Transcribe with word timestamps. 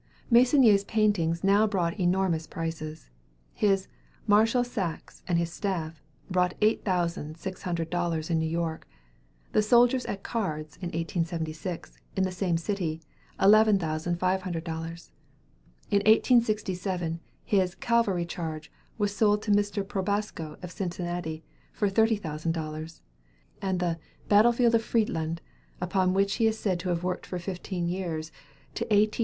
Meissonier's 0.31 0.83
paintings 0.83 1.43
now 1.43 1.67
brought 1.67 1.99
enormous 1.99 2.47
prices. 2.47 3.11
His 3.53 3.87
"Marshal 4.25 4.63
Saxe 4.63 5.21
and 5.27 5.37
his 5.37 5.53
Staff" 5.53 6.01
brought 6.27 6.55
eight 6.59 6.83
thousand 6.83 7.37
six 7.37 7.61
hundred 7.61 7.91
dollars 7.91 8.31
in 8.31 8.39
New 8.39 8.49
York; 8.49 8.87
the 9.51 9.61
"Soldiers 9.61 10.07
at 10.07 10.23
Cards," 10.23 10.75
in 10.77 10.87
1876, 10.87 11.99
in 12.17 12.23
the 12.23 12.31
same 12.31 12.57
city, 12.57 12.99
eleven 13.39 13.77
thousand 13.77 14.17
five 14.17 14.41
hundred 14.41 14.63
dollars; 14.63 15.11
in 15.91 15.99
1867, 15.99 17.19
his 17.43 17.75
"Cavalry 17.75 18.25
Charge" 18.25 18.71
was 18.97 19.15
sold 19.15 19.43
to 19.43 19.51
Mr. 19.51 19.83
Probasco 19.87 20.57
of 20.63 20.71
Cincinnati, 20.71 21.43
for 21.71 21.87
thirty 21.89 22.15
thousand 22.15 22.53
dollars; 22.53 23.03
and 23.61 23.79
the 23.79 23.99
"Battle 24.27 24.55
of 24.73 24.83
Friedland," 24.83 25.41
upon 25.79 26.15
which 26.15 26.37
he 26.37 26.47
is 26.47 26.57
said 26.57 26.79
to 26.79 26.89
have 26.89 27.03
worked 27.03 27.27
fifteen 27.27 27.87
years, 27.87 28.31
to 28.73 28.91
A. 28.91 29.05
T. 29.05 29.19